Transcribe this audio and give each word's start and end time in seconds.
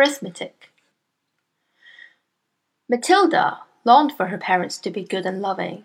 arithmetic. 0.00 0.72
Matilda 2.88 3.60
longed 3.84 4.12
for 4.12 4.28
her 4.28 4.38
parents 4.38 4.78
to 4.78 4.90
be 4.90 5.04
good 5.04 5.26
and 5.26 5.42
loving, 5.42 5.84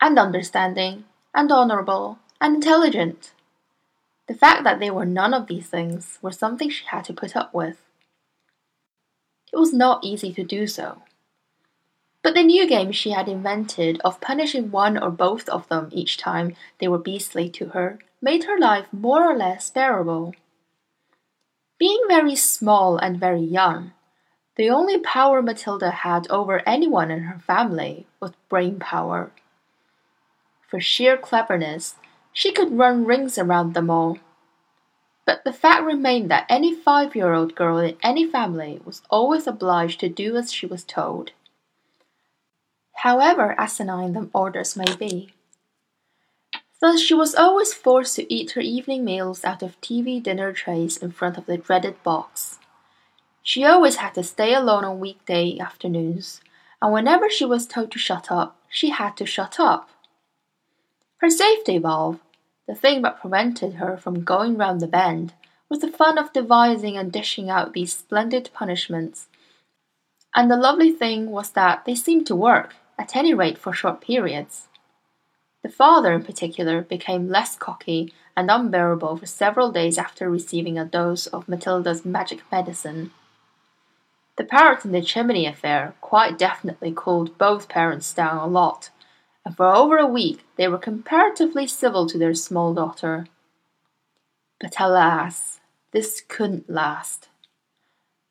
and 0.00 0.18
understanding, 0.18 1.04
and 1.34 1.50
honorable, 1.50 2.18
and 2.40 2.54
intelligent. 2.54 3.32
The 4.28 4.34
fact 4.34 4.62
that 4.64 4.78
they 4.78 4.90
were 4.90 5.04
none 5.04 5.34
of 5.34 5.48
these 5.48 5.66
things 5.66 6.18
was 6.22 6.38
something 6.38 6.70
she 6.70 6.84
had 6.86 7.04
to 7.06 7.12
put 7.12 7.34
up 7.34 7.52
with. 7.52 7.82
It 9.52 9.56
was 9.56 9.72
not 9.72 10.04
easy 10.04 10.32
to 10.34 10.44
do 10.44 10.66
so. 10.68 11.02
But 12.22 12.34
the 12.34 12.44
new 12.44 12.68
game 12.68 12.92
she 12.92 13.10
had 13.10 13.28
invented 13.28 14.00
of 14.04 14.20
punishing 14.20 14.70
one 14.70 14.96
or 14.96 15.10
both 15.10 15.48
of 15.48 15.68
them 15.68 15.88
each 15.92 16.16
time 16.16 16.54
they 16.78 16.88
were 16.88 16.98
beastly 16.98 17.48
to 17.50 17.66
her 17.70 17.98
made 18.20 18.44
her 18.44 18.58
life 18.58 18.86
more 18.92 19.28
or 19.28 19.36
less 19.36 19.70
bearable. 19.70 20.34
Being 21.78 22.00
very 22.08 22.34
small 22.34 22.96
and 22.96 23.20
very 23.20 23.40
young, 23.40 23.92
the 24.56 24.70
only 24.70 24.98
power 24.98 25.42
Matilda 25.42 25.90
had 25.90 26.26
over 26.30 26.62
anyone 26.66 27.10
in 27.10 27.24
her 27.24 27.38
family 27.38 28.06
was 28.20 28.32
brain 28.48 28.78
power. 28.78 29.30
For 30.68 30.80
sheer 30.80 31.16
cleverness, 31.16 31.96
she 32.32 32.52
could 32.52 32.78
run 32.78 33.04
rings 33.04 33.38
around 33.38 33.74
them 33.74 33.90
all. 33.90 34.18
But 35.24 35.44
the 35.44 35.52
fact 35.52 35.84
remained 35.84 36.30
that 36.30 36.46
any 36.48 36.74
five 36.74 37.14
year 37.14 37.34
old 37.34 37.54
girl 37.54 37.78
in 37.78 37.96
any 38.02 38.26
family 38.26 38.80
was 38.84 39.02
always 39.10 39.46
obliged 39.46 40.00
to 40.00 40.08
do 40.08 40.36
as 40.36 40.52
she 40.52 40.66
was 40.66 40.84
told 40.84 41.32
however 43.06 43.54
asinine 43.58 44.12
the 44.14 44.28
orders 44.32 44.76
may 44.76 44.96
be. 44.96 45.32
Thus 46.80 47.00
she 47.00 47.14
was 47.14 47.34
always 47.34 47.72
forced 47.72 48.16
to 48.16 48.32
eat 48.32 48.52
her 48.52 48.60
evening 48.60 49.04
meals 49.04 49.44
out 49.44 49.62
of 49.62 49.80
TV 49.80 50.22
dinner 50.22 50.52
trays 50.52 50.96
in 50.96 51.10
front 51.10 51.38
of 51.38 51.46
the 51.46 51.56
dreaded 51.56 52.02
box. 52.02 52.58
She 53.42 53.64
always 53.64 53.96
had 53.96 54.14
to 54.14 54.22
stay 54.22 54.52
alone 54.52 54.84
on 54.84 55.00
weekday 55.00 55.58
afternoons, 55.58 56.40
and 56.82 56.92
whenever 56.92 57.30
she 57.30 57.44
was 57.44 57.66
told 57.66 57.92
to 57.92 57.98
shut 57.98 58.30
up, 58.30 58.60
she 58.68 58.90
had 58.90 59.16
to 59.16 59.24
shut 59.24 59.58
up. 59.58 59.88
Her 61.18 61.30
safety 61.30 61.78
valve, 61.78 62.20
the 62.68 62.74
thing 62.74 63.02
that 63.02 63.20
prevented 63.20 63.74
her 63.74 63.96
from 63.96 64.24
going 64.24 64.56
round 64.58 64.80
the 64.80 64.86
bend, 64.86 65.32
was 65.70 65.80
the 65.80 65.90
fun 65.90 66.18
of 66.18 66.32
devising 66.32 66.96
and 66.96 67.10
dishing 67.10 67.48
out 67.48 67.72
these 67.72 67.96
splendid 67.96 68.50
punishments. 68.52 69.28
And 70.34 70.50
the 70.50 70.56
lovely 70.56 70.92
thing 70.92 71.30
was 71.30 71.50
that 71.50 71.84
they 71.86 71.94
seemed 71.94 72.26
to 72.26 72.36
work 72.36 72.74
at 72.98 73.16
any 73.16 73.32
rate 73.32 73.56
for 73.56 73.72
short 73.72 74.00
periods. 74.00 74.68
The 75.62 75.68
father, 75.68 76.12
in 76.12 76.22
particular, 76.22 76.82
became 76.82 77.28
less 77.28 77.56
cocky 77.56 78.12
and 78.36 78.50
unbearable 78.50 79.16
for 79.16 79.26
several 79.26 79.72
days 79.72 79.98
after 79.98 80.30
receiving 80.30 80.78
a 80.78 80.84
dose 80.84 81.26
of 81.26 81.48
Matilda's 81.48 82.04
magic 82.04 82.42
medicine. 82.52 83.10
The 84.36 84.44
parrot 84.44 84.84
in 84.84 84.92
the 84.92 85.00
chimney 85.00 85.46
affair 85.46 85.94
quite 86.00 86.38
definitely 86.38 86.92
cooled 86.94 87.38
both 87.38 87.68
parents 87.68 88.12
down 88.12 88.36
a 88.36 88.46
lot, 88.46 88.90
and 89.44 89.56
for 89.56 89.66
over 89.66 89.96
a 89.96 90.06
week 90.06 90.44
they 90.56 90.68
were 90.68 90.78
comparatively 90.78 91.66
civil 91.66 92.06
to 92.06 92.18
their 92.18 92.34
small 92.34 92.74
daughter. 92.74 93.26
But 94.60 94.78
alas, 94.78 95.60
this 95.92 96.22
couldn't 96.28 96.68
last. 96.68 97.28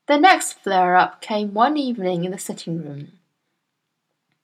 The 0.07 0.17
next 0.17 0.53
flare 0.53 0.95
up 0.95 1.19
came 1.21 1.55
one 1.55 1.77
evening 1.77 2.25
in 2.25 2.31
the 2.31 2.37
sitting 2.37 2.83
room. 2.83 3.13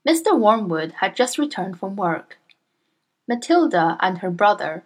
Mr. 0.07 0.37
Wormwood 0.37 0.93
had 0.93 1.15
just 1.15 1.37
returned 1.37 1.79
from 1.79 1.95
work. 1.95 2.39
Matilda 3.27 3.97
and 3.99 4.19
her 4.19 4.31
brother 4.31 4.83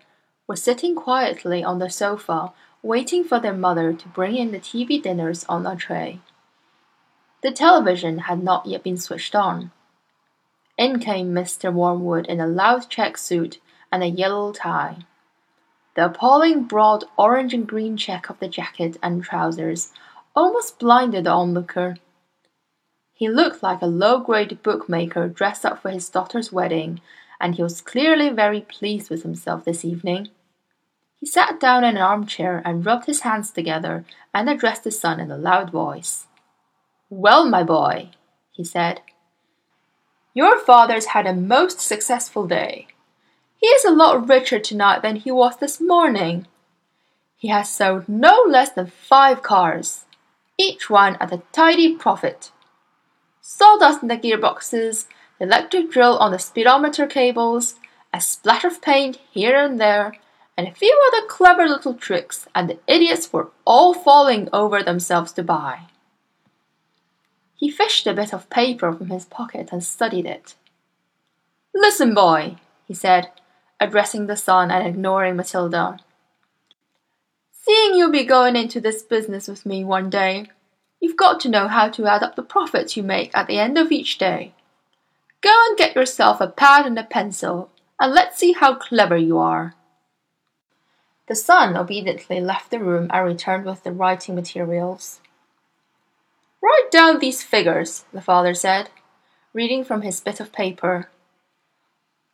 were 0.47 0.55
sitting 0.55 0.95
quietly 0.95 1.63
on 1.63 1.79
the 1.79 1.89
sofa, 1.89 2.53
waiting 2.81 3.23
for 3.23 3.39
their 3.39 3.53
mother 3.53 3.93
to 3.93 4.07
bring 4.09 4.35
in 4.35 4.51
the 4.51 4.59
TV 4.59 5.01
dinners 5.01 5.45
on 5.49 5.65
a 5.65 5.75
tray. 5.75 6.19
The 7.41 7.51
television 7.51 8.19
had 8.19 8.43
not 8.43 8.65
yet 8.65 8.83
been 8.83 8.97
switched 8.97 9.35
on. 9.35 9.71
In 10.77 10.99
came 10.99 11.33
Mr. 11.33 11.73
Wormwood 11.73 12.25
in 12.27 12.39
a 12.39 12.47
loud 12.47 12.89
check 12.89 13.17
suit 13.17 13.59
and 13.91 14.03
a 14.03 14.07
yellow 14.07 14.51
tie. 14.51 14.97
The 15.95 16.05
appalling 16.05 16.63
broad 16.63 17.05
orange 17.17 17.53
and 17.53 17.65
green 17.65 17.95
check 17.95 18.29
of 18.29 18.39
the 18.39 18.49
jacket 18.49 18.97
and 19.01 19.23
trousers 19.23 19.93
almost 20.35 20.79
blinded 20.79 21.23
the 21.23 21.31
onlooker. 21.31 21.95
He 23.13 23.29
looked 23.29 23.63
like 23.63 23.81
a 23.81 23.87
low-grade 23.87 24.61
bookmaker 24.61 25.29
dressed 25.29 25.65
up 25.65 25.81
for 25.81 25.89
his 25.89 26.09
daughter's 26.09 26.51
wedding, 26.51 26.99
and 27.39 27.55
he 27.55 27.63
was 27.63 27.81
clearly 27.81 28.29
very 28.29 28.61
pleased 28.61 29.09
with 29.09 29.23
himself 29.23 29.65
this 29.65 29.85
evening. 29.85 30.29
He 31.17 31.25
sat 31.25 31.59
down 31.59 31.83
in 31.83 31.95
an 31.95 32.01
armchair 32.01 32.61
and 32.65 32.85
rubbed 32.85 33.05
his 33.05 33.21
hands 33.21 33.51
together 33.51 34.05
and 34.33 34.49
addressed 34.49 34.83
his 34.83 34.99
son 34.99 35.19
in 35.19 35.31
a 35.31 35.37
loud 35.37 35.71
voice. 35.71 36.27
Well, 37.09 37.45
my 37.47 37.63
boy, 37.63 38.11
he 38.51 38.63
said, 38.63 39.01
your 40.33 40.59
father's 40.59 41.07
had 41.07 41.25
a 41.25 41.33
most 41.33 41.79
successful 41.79 42.45
day. 42.45 42.87
He 43.57 43.67
is 43.67 43.85
a 43.85 43.91
lot 43.91 44.27
richer 44.27 44.59
tonight 44.59 45.01
than 45.01 45.15
he 45.15 45.31
was 45.31 45.57
this 45.57 45.79
morning. 45.79 46.47
He 47.37 47.47
has 47.47 47.69
sold 47.69 48.09
no 48.09 48.43
less 48.47 48.71
than 48.71 48.87
five 48.87 49.41
cars, 49.41 50.03
each 50.57 50.89
one 50.89 51.15
at 51.21 51.31
a 51.31 51.41
tidy 51.53 51.95
profit 51.95 52.51
sawdust 53.47 54.01
in 54.01 54.07
the 54.07 54.17
gearboxes, 54.17 55.05
electric 55.39 55.91
drill 55.91 56.17
on 56.17 56.31
the 56.31 56.39
speedometer 56.39 57.07
cables, 57.07 57.75
a 58.13 58.21
splatter 58.21 58.67
of 58.67 58.81
paint 58.81 59.19
here 59.31 59.57
and 59.57 59.79
there, 59.79 60.13
and 60.57 60.67
a 60.67 60.73
few 60.73 60.97
other 61.07 61.27
clever 61.27 61.67
little 61.67 61.93
tricks, 61.93 62.47
and 62.55 62.69
the 62.69 62.79
idiots 62.87 63.31
were 63.31 63.51
all 63.65 63.93
falling 63.93 64.47
over 64.53 64.81
themselves 64.81 65.31
to 65.33 65.43
buy. 65.43 65.81
He 67.55 67.69
fished 67.69 68.07
a 68.07 68.13
bit 68.13 68.33
of 68.33 68.49
paper 68.49 68.91
from 68.93 69.09
his 69.09 69.25
pocket 69.25 69.69
and 69.71 69.83
studied 69.83 70.25
it. 70.25 70.55
Listen, 71.73 72.13
boy, 72.13 72.55
he 72.87 72.93
said, 72.93 73.31
addressing 73.79 74.27
the 74.27 74.37
son 74.37 74.71
and 74.71 74.87
ignoring 74.87 75.35
Matilda. 75.35 75.97
Seeing 77.51 77.95
you'll 77.95 78.11
be 78.11 78.23
going 78.23 78.55
into 78.55 78.79
this 78.79 79.01
business 79.01 79.47
with 79.47 79.65
me 79.65 79.83
one 79.83 80.09
day, 80.09 80.47
You've 81.05 81.17
got 81.17 81.39
to 81.41 81.49
know 81.49 81.67
how 81.67 81.89
to 81.89 82.07
add 82.07 82.23
up 82.23 82.35
the 82.35 82.41
profits 82.41 82.97
you 82.97 83.03
make 83.03 83.29
at 83.37 83.45
the 83.45 83.59
end 83.59 83.77
of 83.77 83.91
each 83.91 84.17
day. 84.17 84.53
Go 85.45 85.53
and 85.69 85.77
get 85.77 85.95
yourself 85.95 86.41
a 86.41 86.47
pad 86.47 86.87
and 86.87 86.97
a 86.97 87.03
pencil, 87.03 87.69
and 87.99 88.11
let's 88.11 88.39
see 88.39 88.53
how 88.53 88.73
clever 88.73 89.15
you 89.15 89.37
are. 89.37 89.75
The 91.27 91.35
son 91.35 91.77
obediently 91.77 92.41
left 92.41 92.71
the 92.71 92.79
room 92.79 93.11
and 93.13 93.23
returned 93.23 93.63
with 93.63 93.83
the 93.83 93.91
writing 93.91 94.33
materials. 94.33 95.21
Write 96.63 96.89
down 96.89 97.19
these 97.19 97.43
figures, 97.43 98.05
the 98.11 98.21
father 98.21 98.55
said, 98.55 98.89
reading 99.53 99.83
from 99.83 100.01
his 100.01 100.19
bit 100.19 100.39
of 100.39 100.51
paper. 100.51 101.09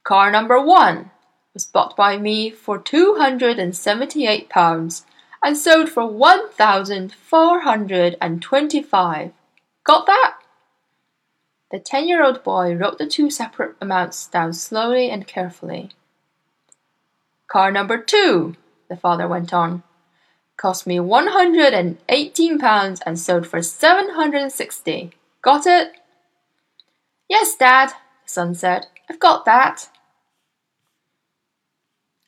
Car 0.05 0.31
number 0.31 0.61
one 0.61 1.11
was 1.53 1.65
bought 1.65 1.97
by 1.97 2.17
me 2.17 2.49
for 2.49 2.77
two 2.77 3.15
hundred 3.15 3.59
and 3.59 3.75
seventy-eight 3.75 4.47
pounds 4.47 5.05
and 5.43 5.57
sold 5.57 5.89
for 5.89 6.05
one 6.05 6.49
thousand 6.51 7.11
four 7.11 7.59
hundred 7.59 8.15
and 8.21 8.41
twenty-five. 8.41 9.33
Got 9.83 10.05
that? 10.05 10.37
The 11.71 11.79
ten 11.79 12.07
year 12.07 12.23
old 12.23 12.43
boy 12.43 12.75
wrote 12.75 12.97
the 12.97 13.07
two 13.07 13.29
separate 13.29 13.77
amounts 13.79 14.27
down 14.27 14.51
slowly 14.51 15.09
and 15.09 15.25
carefully. 15.25 15.91
Car 17.47 17.71
number 17.71 17.97
two, 17.97 18.57
the 18.89 18.97
father 18.97 19.25
went 19.27 19.53
on, 19.53 19.83
cost 20.57 20.85
me 20.85 20.99
one 20.99 21.27
hundred 21.27 21.73
and 21.73 21.97
eighteen 22.09 22.59
pounds 22.59 22.99
and 23.05 23.17
sold 23.17 23.47
for 23.47 23.61
seven 23.61 24.15
hundred 24.15 24.41
and 24.41 24.51
sixty. 24.51 25.11
Got 25.41 25.65
it? 25.65 25.93
Yes, 27.29 27.55
Dad, 27.55 27.89
the 27.89 27.93
son 28.25 28.53
said. 28.53 28.87
I've 29.09 29.19
got 29.19 29.45
that. 29.45 29.87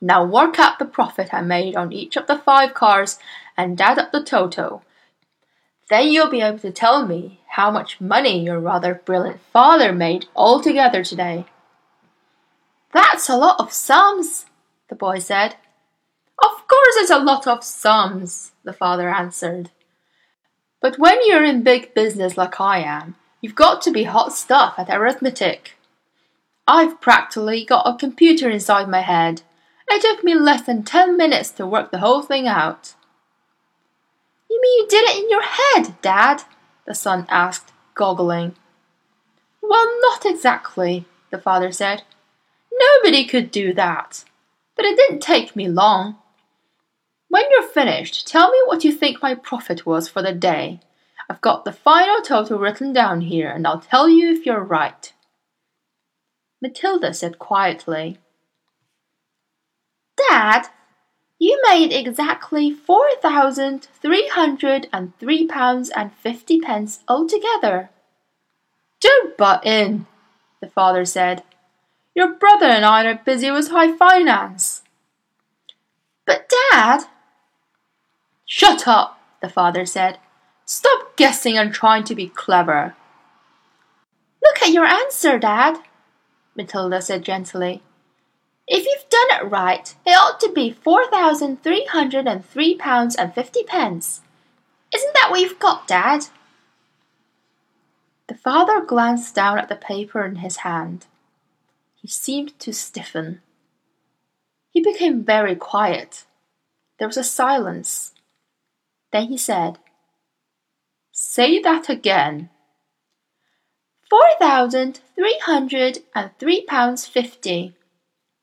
Now 0.00 0.24
work 0.24 0.60
out 0.60 0.78
the 0.78 0.84
profit 0.84 1.34
I 1.34 1.40
made 1.40 1.74
on 1.74 1.92
each 1.92 2.16
of 2.16 2.28
the 2.28 2.38
five 2.38 2.72
cars 2.74 3.18
and 3.56 3.80
add 3.80 3.98
up 3.98 4.12
the 4.12 4.22
total. 4.22 4.84
Then 5.90 6.08
you'll 6.08 6.30
be 6.30 6.42
able 6.42 6.58
to 6.58 6.70
tell 6.70 7.06
me 7.06 7.40
how 7.48 7.70
much 7.70 8.00
money 8.00 8.44
your 8.44 8.60
rather 8.60 8.94
brilliant 8.94 9.40
father 9.52 9.92
made 9.92 10.26
altogether 10.36 11.02
today. 11.02 11.46
That's 12.92 13.28
a 13.28 13.36
lot 13.36 13.58
of 13.58 13.72
sums, 13.72 14.46
the 14.88 14.94
boy 14.94 15.18
said. 15.18 15.56
Of 16.42 16.68
course 16.68 16.94
it's 16.96 17.10
a 17.10 17.18
lot 17.18 17.46
of 17.46 17.64
sums, 17.64 18.52
the 18.64 18.72
father 18.72 19.08
answered. 19.08 19.70
But 20.80 20.98
when 20.98 21.18
you're 21.26 21.44
in 21.44 21.62
big 21.62 21.94
business 21.94 22.36
like 22.36 22.60
I 22.60 22.78
am, 22.80 23.16
you've 23.40 23.54
got 23.54 23.82
to 23.82 23.90
be 23.90 24.04
hot 24.04 24.32
stuff 24.32 24.74
at 24.78 24.90
arithmetic. 24.90 25.76
I've 26.66 27.00
practically 27.00 27.64
got 27.64 27.86
a 27.86 27.98
computer 27.98 28.50
inside 28.50 28.88
my 28.88 29.00
head. 29.00 29.42
It 29.90 30.02
took 30.02 30.22
me 30.22 30.34
less 30.34 30.62
than 30.62 30.82
ten 30.82 31.16
minutes 31.16 31.50
to 31.52 31.66
work 31.66 31.90
the 31.90 31.98
whole 31.98 32.22
thing 32.22 32.46
out. 32.46 32.94
You 34.58 34.62
mean 34.62 34.78
you 34.78 34.88
did 34.88 35.08
it 35.08 35.22
in 35.22 35.30
your 35.30 35.42
head, 35.42 36.02
Dad? 36.02 36.42
the 36.84 36.94
son 36.94 37.26
asked, 37.28 37.72
goggling. 37.94 38.56
Well, 39.62 39.86
not 40.00 40.26
exactly, 40.26 41.04
the 41.30 41.38
father 41.38 41.70
said. 41.70 42.02
Nobody 42.72 43.24
could 43.24 43.52
do 43.52 43.72
that. 43.74 44.24
But 44.74 44.84
it 44.84 44.96
didn't 44.96 45.20
take 45.20 45.54
me 45.54 45.68
long. 45.68 46.16
When 47.28 47.44
you're 47.50 47.68
finished, 47.68 48.26
tell 48.26 48.50
me 48.50 48.58
what 48.64 48.82
you 48.82 48.92
think 48.92 49.22
my 49.22 49.34
profit 49.34 49.86
was 49.86 50.08
for 50.08 50.22
the 50.22 50.32
day. 50.32 50.80
I've 51.30 51.40
got 51.40 51.64
the 51.64 51.72
final 51.72 52.20
total 52.22 52.58
written 52.58 52.92
down 52.92 53.20
here, 53.20 53.50
and 53.50 53.64
I'll 53.64 53.80
tell 53.80 54.08
you 54.08 54.32
if 54.32 54.44
you're 54.44 54.64
right. 54.64 55.12
Matilda 56.60 57.14
said 57.14 57.38
quietly, 57.38 58.18
Dad, 60.28 60.68
you 61.38 61.60
made 61.68 61.92
exactly 61.92 62.72
four 62.72 63.08
thousand 63.22 63.88
three 64.00 64.28
hundred 64.28 64.88
and 64.92 65.16
three 65.18 65.46
pounds 65.46 65.90
and 65.90 66.12
fifty 66.14 66.60
pence 66.60 67.00
altogether. 67.08 67.90
Don't 69.00 69.36
butt 69.36 69.64
in, 69.64 70.06
the 70.60 70.68
father 70.68 71.04
said. 71.04 71.42
Your 72.14 72.34
brother 72.34 72.66
and 72.66 72.84
I 72.84 73.04
are 73.06 73.20
busy 73.24 73.50
with 73.50 73.68
high 73.68 73.96
finance. 73.96 74.82
But, 76.26 76.50
Dad, 76.72 77.04
Shut 78.50 78.88
up, 78.88 79.20
the 79.42 79.48
father 79.50 79.84
said. 79.84 80.18
Stop 80.64 81.16
guessing 81.16 81.58
and 81.58 81.70
trying 81.72 82.02
to 82.04 82.14
be 82.14 82.28
clever. 82.28 82.96
Look 84.42 84.62
at 84.62 84.72
your 84.72 84.86
answer, 84.86 85.38
Dad, 85.38 85.78
Matilda 86.56 87.02
said 87.02 87.24
gently. 87.24 87.82
If 88.68 88.84
you've 88.84 89.08
done 89.08 89.40
it 89.40 89.50
right, 89.50 89.94
it 90.06 90.10
ought 90.10 90.38
to 90.40 90.52
be 90.52 90.70
four 90.70 91.10
thousand 91.10 91.62
three 91.62 91.86
hundred 91.86 92.28
and 92.28 92.44
three 92.44 92.76
pounds 92.76 93.16
and 93.16 93.34
fifty 93.34 93.62
pence. 93.62 94.20
Isn't 94.94 95.14
that 95.14 95.30
what 95.30 95.40
you've 95.40 95.58
got, 95.58 95.88
Dad? 95.88 96.26
The 98.28 98.34
father 98.34 98.84
glanced 98.84 99.34
down 99.34 99.58
at 99.58 99.70
the 99.70 99.76
paper 99.76 100.24
in 100.24 100.36
his 100.36 100.58
hand. 100.58 101.06
He 101.94 102.08
seemed 102.08 102.58
to 102.60 102.74
stiffen. 102.74 103.40
He 104.70 104.82
became 104.82 105.24
very 105.24 105.56
quiet. 105.56 106.26
There 106.98 107.08
was 107.08 107.16
a 107.16 107.24
silence. 107.24 108.12
Then 109.12 109.28
he 109.28 109.38
said, 109.38 109.78
Say 111.10 111.58
that 111.60 111.88
again. 111.88 112.50
Four 114.10 114.26
thousand 114.38 115.00
three 115.14 115.40
hundred 115.42 116.00
and 116.14 116.30
three 116.38 116.64
pounds 116.66 117.06
fifty, 117.06 117.74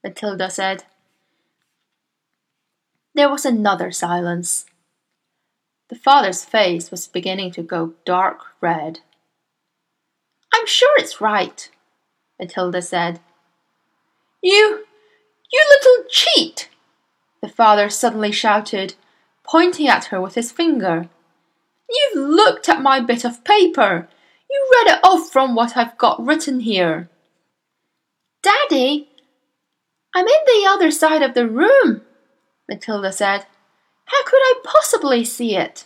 Matilda 0.06 0.52
said. 0.52 0.84
There 3.16 3.28
was 3.28 3.44
another 3.44 3.92
silence. 3.92 4.66
The 5.90 5.96
father's 5.96 6.46
face 6.46 6.92
was 6.92 7.08
beginning 7.08 7.50
to 7.54 7.64
go 7.64 7.96
dark 8.06 8.42
red. 8.62 9.00
I'm 10.54 10.68
sure 10.68 10.96
it's 11.00 11.20
right, 11.20 11.68
Matilda 12.40 12.84
said. 12.84 13.20
You, 14.44 14.86
you 15.52 15.66
little 15.70 16.06
cheat! 16.08 16.70
The 17.42 17.50
father 17.50 17.90
suddenly 17.90 18.32
shouted, 18.32 18.94
pointing 19.44 19.88
at 19.88 20.06
her 20.06 20.22
with 20.22 20.36
his 20.36 20.52
finger. 20.52 21.10
You've 21.90 22.30
looked 22.30 22.70
at 22.70 22.80
my 22.80 23.00
bit 23.00 23.26
of 23.26 23.44
paper. 23.44 24.08
You 24.52 24.70
read 24.72 24.98
it 24.98 25.00
off 25.04 25.32
from 25.32 25.56
what 25.56 25.76
I've 25.76 25.98
got 25.98 26.24
written 26.24 26.60
here. 26.60 27.10
Daddy, 28.44 29.10
I'm 30.16 30.28
in 30.28 30.46
the 30.48 30.68
other 30.68 30.90
side 30.90 31.22
of 31.22 31.36
the 31.36 31.48
room, 31.48 32.02
Matilda 32.68 33.12
said. 33.12 33.46
How 34.06 34.24
could 34.24 34.40
I 34.40 34.54
possibly 34.64 35.24
see 35.24 35.56
it? 35.56 35.86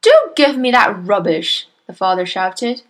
Don't 0.00 0.34
give 0.34 0.56
me 0.56 0.70
that 0.70 1.04
rubbish, 1.04 1.66
the 1.86 1.92
father 1.92 2.24
shouted. 2.24 2.82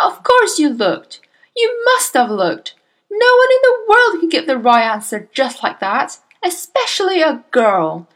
Of 0.00 0.22
course 0.22 0.60
you 0.60 0.68
looked. 0.68 1.20
You 1.56 1.82
must 1.84 2.14
have 2.14 2.30
looked. 2.30 2.74
No 3.10 3.26
one 3.36 3.48
in 3.50 3.62
the 3.62 3.84
world 3.88 4.20
could 4.20 4.30
give 4.30 4.46
the 4.46 4.58
right 4.58 4.84
answer 4.84 5.28
just 5.32 5.62
like 5.62 5.80
that 5.80 6.20
especially 6.46 7.22
a 7.22 7.44
girl. 7.50 8.06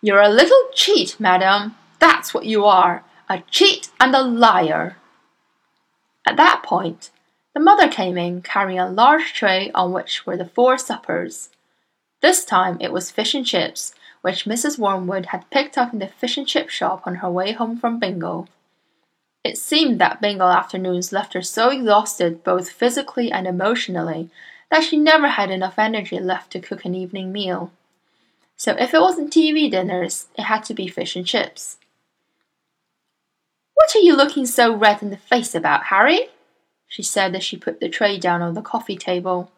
You're 0.00 0.20
a 0.20 0.28
little 0.28 0.68
cheat, 0.74 1.18
madam. 1.18 1.76
That's 1.98 2.32
what 2.32 2.46
you 2.46 2.64
are 2.64 3.04
a 3.28 3.42
cheat 3.50 3.88
and 3.98 4.14
a 4.14 4.22
liar. 4.22 4.96
At 6.26 6.36
that 6.36 6.62
point, 6.62 7.10
the 7.54 7.60
mother 7.60 7.88
came 7.88 8.16
in 8.16 8.42
carrying 8.42 8.78
a 8.78 8.88
large 8.88 9.32
tray 9.32 9.70
on 9.74 9.92
which 9.92 10.26
were 10.26 10.36
the 10.36 10.46
four 10.46 10.78
suppers. 10.78 11.50
This 12.20 12.44
time 12.44 12.78
it 12.80 12.92
was 12.92 13.10
fish 13.10 13.34
and 13.34 13.44
chips, 13.44 13.94
which 14.22 14.44
Mrs. 14.44 14.78
Wormwood 14.78 15.26
had 15.26 15.50
picked 15.50 15.76
up 15.76 15.92
in 15.92 15.98
the 15.98 16.06
fish 16.06 16.36
and 16.36 16.46
chip 16.46 16.70
shop 16.70 17.02
on 17.06 17.16
her 17.16 17.30
way 17.30 17.52
home 17.52 17.76
from 17.76 17.98
bingo. 17.98 18.46
It 19.44 19.58
seemed 19.58 20.00
that 20.00 20.20
bingo 20.20 20.46
afternoons 20.46 21.12
left 21.12 21.34
her 21.34 21.42
so 21.42 21.70
exhausted 21.70 22.44
both 22.44 22.70
physically 22.70 23.32
and 23.32 23.46
emotionally 23.46 24.30
that 24.70 24.84
she 24.84 24.96
never 24.96 25.28
had 25.28 25.50
enough 25.50 25.78
energy 25.78 26.18
left 26.18 26.52
to 26.52 26.60
cook 26.60 26.84
an 26.84 26.94
evening 26.94 27.32
meal. 27.32 27.72
So 28.56 28.76
if 28.78 28.94
it 28.94 29.00
wasn't 29.00 29.32
TV 29.32 29.68
dinners, 29.70 30.28
it 30.38 30.42
had 30.42 30.62
to 30.64 30.74
be 30.74 30.86
fish 30.86 31.16
and 31.16 31.26
chips. 31.26 31.78
What 33.74 33.96
are 33.96 34.00
you 34.00 34.16
looking 34.16 34.46
so 34.46 34.74
red 34.74 35.02
in 35.02 35.10
the 35.10 35.16
face 35.16 35.54
about, 35.56 35.86
Harry? 35.86 36.28
She 36.92 37.02
said 37.02 37.34
as 37.34 37.42
she 37.42 37.56
put 37.56 37.80
the 37.80 37.88
tray 37.88 38.18
down 38.18 38.42
on 38.42 38.52
the 38.52 38.60
coffee 38.60 38.98
table. 38.98 39.50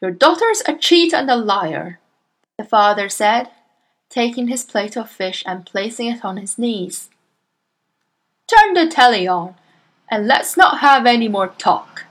Your 0.00 0.10
daughter's 0.10 0.62
a 0.66 0.74
cheat 0.74 1.12
and 1.12 1.30
a 1.30 1.36
liar, 1.36 2.00
the 2.56 2.64
father 2.64 3.10
said, 3.10 3.50
taking 4.08 4.48
his 4.48 4.64
plate 4.64 4.96
of 4.96 5.10
fish 5.10 5.44
and 5.44 5.66
placing 5.66 6.06
it 6.06 6.24
on 6.24 6.38
his 6.38 6.56
knees. 6.56 7.10
Turn 8.46 8.72
the 8.72 8.88
telly 8.88 9.28
on, 9.28 9.56
and 10.10 10.26
let's 10.26 10.56
not 10.56 10.78
have 10.78 11.04
any 11.04 11.28
more 11.28 11.48
talk. 11.48 12.06